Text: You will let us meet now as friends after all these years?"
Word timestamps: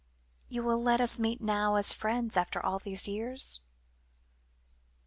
You 0.47 0.63
will 0.63 0.81
let 0.81 0.99
us 0.99 1.19
meet 1.19 1.41
now 1.41 1.75
as 1.75 1.93
friends 1.93 2.35
after 2.35 2.59
all 2.59 2.79
these 2.79 3.07
years?" 3.07 3.59